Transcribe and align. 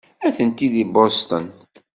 Atenti 0.27 0.67
deg 0.73 0.87
Boston. 0.93 1.45